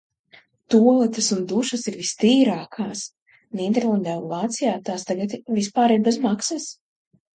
Tualetes 0.75 1.27
un 1.35 1.43
dušas 1.51 1.83
ir 1.91 1.97
vistīrākās! 1.99 3.03
Nīderlandē 3.59 4.17
un 4.23 4.27
Vācijā 4.33 4.73
tās 4.89 5.07
tagad 5.11 5.37
vispār 5.59 5.95
ir 5.99 6.03
bezmaksas. 6.09 6.67